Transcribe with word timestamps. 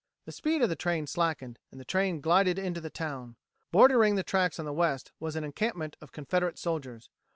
The 0.25 0.31
speed 0.31 0.63
of 0.63 0.69
the 0.69 0.75
train 0.75 1.05
slackened, 1.05 1.59
and 1.69 1.79
the 1.79 1.85
train 1.85 2.21
glided 2.21 2.57
into 2.57 2.81
the 2.81 2.89
town. 2.89 3.35
Bordering 3.71 4.15
the 4.15 4.23
tracks 4.23 4.57
on 4.57 4.65
the 4.65 4.73
west 4.73 5.11
was 5.19 5.35
an 5.35 5.43
encampment 5.43 5.95
of 6.01 6.11
Confederate 6.11 6.57
soldiers. 6.57 7.11